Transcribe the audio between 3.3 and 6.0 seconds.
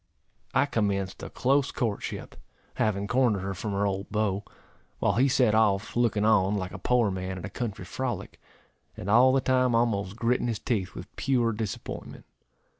her from her old beau; while he set off,